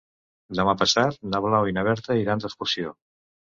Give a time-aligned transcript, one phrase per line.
[0.59, 2.99] Demà passat na Blau i na Berta iran d'excursió.